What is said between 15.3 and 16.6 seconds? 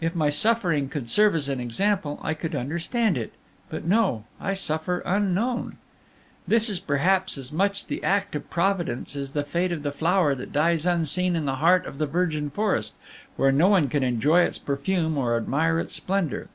admire its splendor.